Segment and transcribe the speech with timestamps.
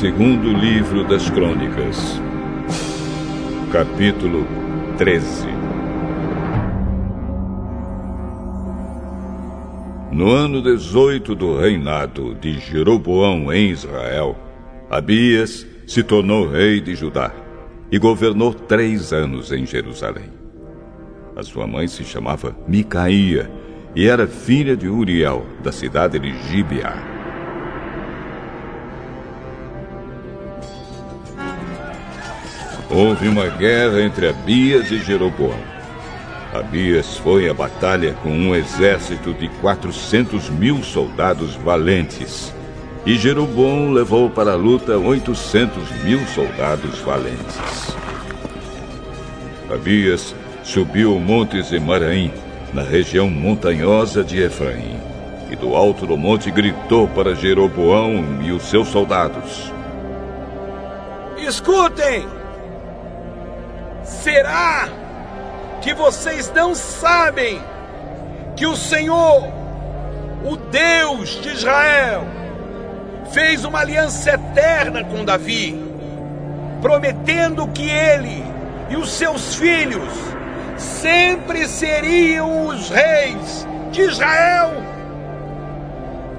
[0.00, 2.20] segundo livro das Crônicas,
[3.72, 4.46] capítulo
[4.98, 5.46] 13.
[10.12, 14.36] No ano 18 do reinado de Jeroboão em Israel,
[14.90, 17.32] Abias se tornou rei de Judá
[17.90, 20.30] e governou três anos em Jerusalém.
[21.34, 23.50] A sua mãe se chamava Micaía
[23.94, 27.15] e era filha de Uriel, da cidade de Gibeá.
[32.88, 35.58] Houve uma guerra entre Abias e Jeroboão.
[36.54, 42.54] Abias foi à batalha com um exército de 400 mil soldados valentes.
[43.04, 47.96] E Jeroboão levou para a luta 800 mil soldados valentes.
[49.68, 52.32] Abias subiu o monte Zemaraim,
[52.72, 54.96] na região montanhosa de Efraim.
[55.50, 59.72] E do alto do monte gritou para Jeroboão e os seus soldados:
[61.38, 62.35] Escutem!
[64.06, 64.88] Será
[65.82, 67.60] que vocês não sabem
[68.54, 69.52] que o Senhor,
[70.44, 72.24] o Deus de Israel,
[73.32, 75.84] fez uma aliança eterna com Davi,
[76.80, 78.44] prometendo que ele
[78.88, 80.12] e os seus filhos
[80.76, 84.72] sempre seriam os reis de Israel?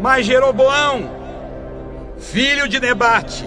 [0.00, 1.10] Mas Jeroboão,
[2.18, 3.44] filho de Nebate,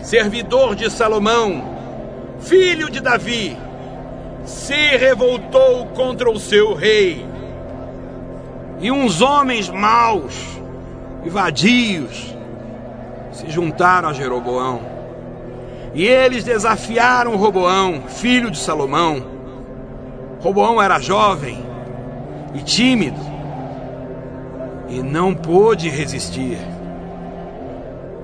[0.00, 1.79] servidor de Salomão,
[2.40, 3.56] filho de Davi,
[4.44, 7.26] se revoltou contra o seu rei.
[8.80, 10.60] E uns homens maus
[11.24, 12.34] e vadios
[13.32, 14.80] se juntaram a Jeroboão.
[15.92, 19.22] E eles desafiaram Roboão, filho de Salomão.
[20.40, 21.64] Roboão era jovem
[22.54, 23.20] e tímido
[24.88, 26.58] e não pôde resistir.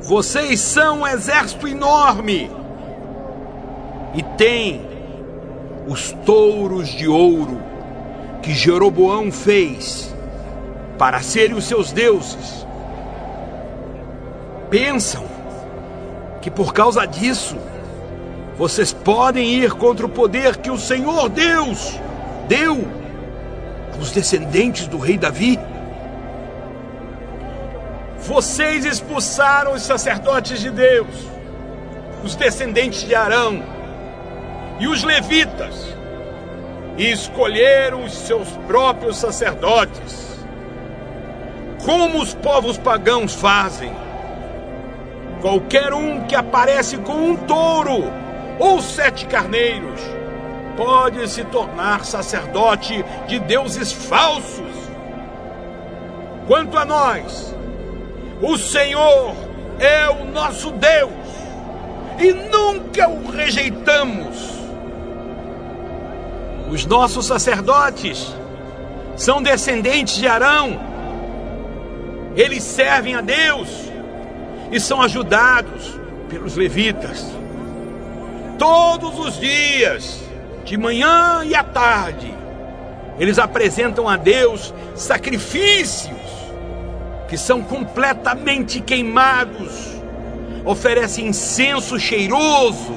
[0.00, 2.50] Vocês são um exército enorme
[4.14, 4.80] e tem
[5.86, 7.60] os touros de ouro
[8.42, 10.14] que Jeroboão fez
[10.98, 12.66] para serem os seus deuses.
[14.70, 15.24] Pensam
[16.40, 17.56] que por causa disso
[18.56, 22.00] vocês podem ir contra o poder que o Senhor Deus
[22.48, 22.86] deu
[23.94, 25.58] aos descendentes do rei Davi?
[28.18, 31.28] Vocês expulsaram os sacerdotes de Deus,
[32.24, 33.62] os descendentes de Arão,
[34.78, 35.94] e os levitas,
[36.96, 40.44] e escolheram os seus próprios sacerdotes,
[41.84, 43.94] como os povos pagãos fazem.
[45.40, 48.04] Qualquer um que aparece com um touro
[48.58, 50.00] ou sete carneiros
[50.76, 54.74] pode se tornar sacerdote de deuses falsos.
[56.46, 57.54] Quanto a nós,
[58.40, 59.34] o Senhor
[59.78, 61.12] é o nosso Deus
[62.18, 64.55] e nunca o rejeitamos.
[66.70, 68.34] Os nossos sacerdotes
[69.16, 70.78] são descendentes de Arão.
[72.34, 73.68] Eles servem a Deus
[74.70, 77.24] e são ajudados pelos levitas.
[78.58, 80.20] Todos os dias,
[80.64, 82.34] de manhã e à tarde,
[83.18, 86.16] eles apresentam a Deus sacrifícios
[87.28, 90.00] que são completamente queimados,
[90.64, 92.94] oferecem incenso cheiroso,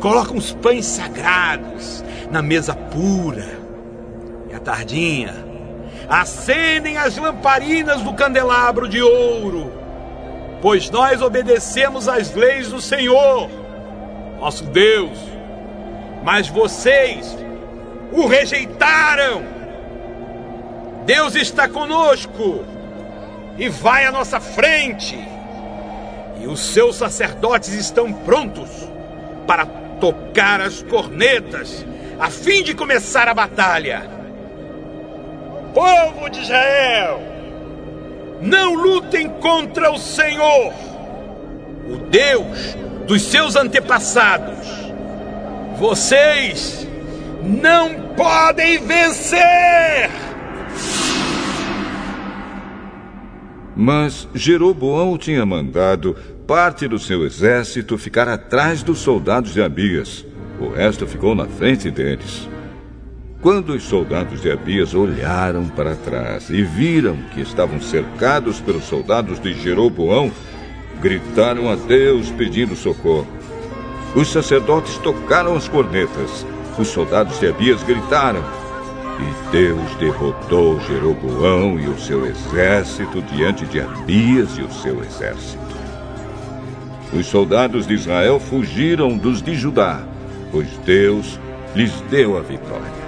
[0.00, 3.46] colocam os pães sagrados na mesa pura.
[4.50, 5.34] E à tardinha,
[6.08, 9.72] acendem as lamparinas do candelabro de ouro,
[10.60, 13.50] pois nós obedecemos às leis do Senhor,
[14.38, 15.18] nosso Deus.
[16.22, 17.36] Mas vocês
[18.12, 19.42] o rejeitaram.
[21.04, 22.64] Deus está conosco
[23.58, 25.18] e vai à nossa frente.
[26.40, 28.70] E os seus sacerdotes estão prontos
[29.46, 29.66] para
[30.00, 31.84] tocar as cornetas
[32.18, 34.08] a fim de começar a batalha.
[35.74, 37.20] Povo de Israel,
[38.40, 40.72] não lutem contra o Senhor,
[41.88, 42.76] o Deus
[43.06, 44.68] dos seus antepassados.
[45.78, 46.86] Vocês
[47.42, 50.10] não podem vencer!
[53.76, 56.16] Mas Jeroboão tinha mandado
[56.46, 60.24] parte do seu exército ficar atrás dos soldados de Abias
[60.60, 62.48] o resto ficou na frente deles.
[63.40, 69.38] Quando os soldados de Abias olharam para trás e viram que estavam cercados pelos soldados
[69.38, 70.32] de Jeroboão,
[71.00, 73.26] gritaram a Deus pedindo socorro.
[74.14, 76.46] Os sacerdotes tocaram as cornetas.
[76.78, 78.42] Os soldados de Abias gritaram.
[79.20, 85.62] E Deus derrotou Jeroboão e o seu exército diante de Abias e o seu exército.
[87.12, 90.02] Os soldados de Israel fugiram dos de Judá,
[90.54, 91.40] pois Deus
[91.74, 93.04] lhes deu a vitória.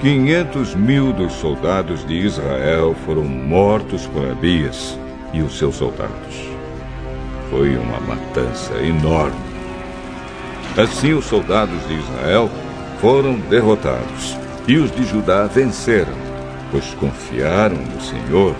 [0.00, 4.98] Quinhentos mil dos soldados de Israel foram mortos por Abias
[5.32, 6.50] e os seus soldados.
[7.48, 9.38] Foi uma matança enorme.
[10.76, 12.50] Assim, os soldados de Israel
[13.00, 14.36] foram derrotados
[14.66, 16.16] e os de Judá venceram,
[16.72, 18.56] pois confiaram no Senhor,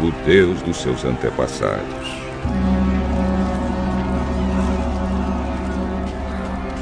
[0.00, 2.08] o Deus dos seus antepassados.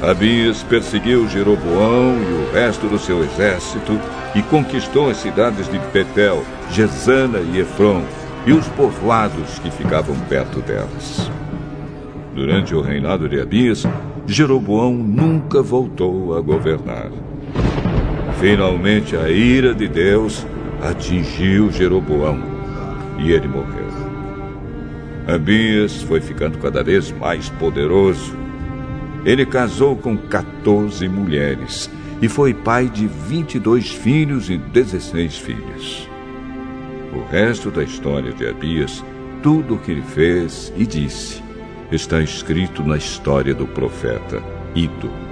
[0.01, 3.99] Abias perseguiu Jeroboão e o resto do seu exército
[4.35, 8.03] e conquistou as cidades de Betel, Gesana e Efron
[8.45, 11.31] e os povoados que ficavam perto delas.
[12.35, 13.85] Durante o reinado de Abias,
[14.27, 17.09] Jeroboão nunca voltou a governar.
[18.39, 20.45] Finalmente a ira de Deus
[20.79, 22.39] atingiu Jeroboão
[23.17, 23.87] e ele morreu.
[25.27, 28.46] Abias foi ficando cada vez mais poderoso
[29.25, 31.89] ele casou com 14 mulheres
[32.21, 36.07] e foi pai de 22 filhos e 16 filhas.
[37.13, 39.03] O resto da história de Abias,
[39.41, 41.41] tudo o que ele fez e disse,
[41.91, 44.41] está escrito na história do profeta
[44.75, 45.26] Ido.